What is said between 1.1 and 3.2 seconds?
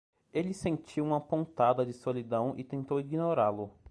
pontada de solidão e tentou